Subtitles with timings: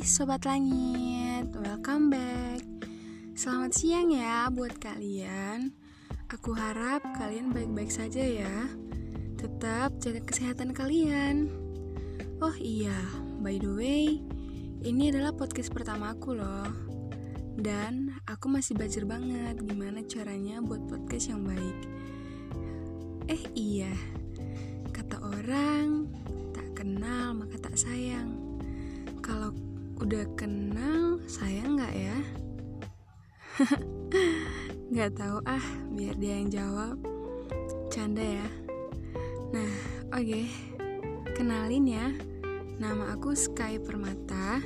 [0.00, 2.64] Sobat Langit, welcome back.
[3.36, 5.76] Selamat siang ya buat kalian.
[6.32, 8.72] Aku harap kalian baik-baik saja ya.
[9.36, 11.52] Tetap jaga kesehatan kalian.
[12.40, 12.96] Oh iya,
[13.44, 14.24] by the way
[14.80, 16.72] Ini adalah podcast pertama aku loh.
[17.52, 21.78] Dan aku masih belajar banget gimana caranya buat podcast yang baik.
[23.28, 23.92] Eh iya,
[24.96, 25.81] kata orang
[30.12, 32.18] udah kenal sayang nggak ya?
[34.92, 37.00] Nggak tahu ah biar dia yang jawab.
[37.88, 38.48] Canda ya.
[39.56, 39.72] Nah
[40.12, 40.20] oke.
[40.20, 40.52] Okay.
[41.32, 42.12] kenalin ya.
[42.76, 44.60] Nama aku Sky Permata.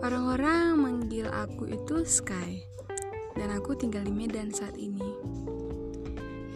[0.00, 2.64] Orang-orang manggil aku itu Sky.
[3.36, 5.04] Dan aku tinggal di Medan saat ini.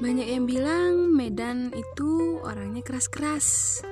[0.01, 3.85] Banyak yang bilang Medan itu orangnya keras-keras.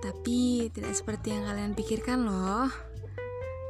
[0.00, 2.92] Tapi tidak seperti yang kalian pikirkan loh.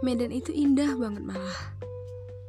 [0.02, 1.78] Medan itu indah banget malah.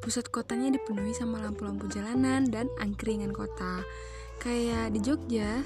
[0.01, 3.85] Pusat kotanya dipenuhi sama lampu-lampu jalanan dan angkringan kota.
[4.41, 5.61] Kayak di Jogja.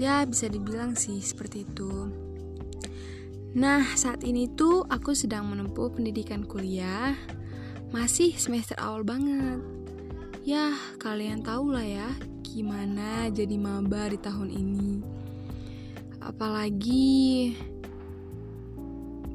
[0.00, 2.10] Ya, bisa dibilang sih seperti itu.
[3.56, 7.12] Nah, saat ini tuh aku sedang menempuh pendidikan kuliah.
[7.94, 9.60] Masih semester awal banget.
[10.42, 12.08] Ya, kalian tahu lah ya
[12.56, 15.04] gimana jadi maba di tahun ini
[16.24, 17.52] apalagi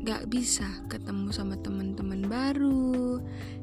[0.02, 3.22] gak bisa ketemu sama teman-teman baru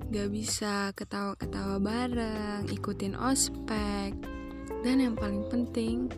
[0.09, 4.17] gak bisa ketawa-ketawa bareng ikutin ospek.
[4.81, 6.09] Dan yang paling penting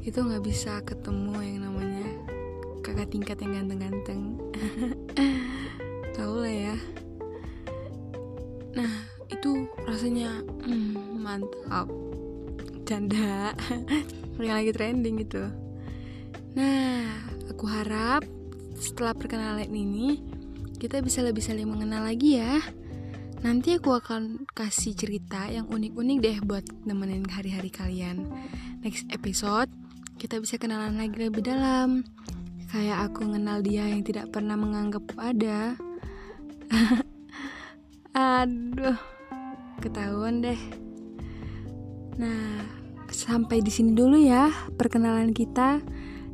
[0.00, 2.08] itu gak bisa ketemu yang namanya
[2.80, 4.40] kakak tingkat yang ganteng-ganteng.
[6.16, 6.76] Tau lah ya.
[8.80, 8.92] Nah
[9.28, 11.88] itu rasanya hmm, mantap.
[12.88, 13.52] Canda.
[14.36, 15.46] Yang lagi trending gitu.
[16.58, 17.06] Nah,
[17.48, 18.26] aku harap
[18.78, 20.22] setelah perkenalan ini
[20.78, 22.60] kita bisa lebih saling mengenal lagi ya.
[23.44, 28.24] Nanti aku akan kasih cerita yang unik-unik deh buat nemenin hari-hari kalian.
[28.80, 29.68] Next episode
[30.16, 32.04] kita bisa kenalan lagi lebih dalam.
[32.72, 35.76] Kayak aku mengenal dia yang tidak pernah menganggapku ada.
[38.16, 38.98] Aduh,
[39.78, 40.60] ketahuan deh.
[42.18, 42.64] Nah,
[43.12, 45.84] sampai di sini dulu ya perkenalan kita.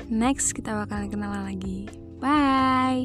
[0.08, 1.99] Next kita bakalan kenalan lagi.
[2.20, 2.99] 拜。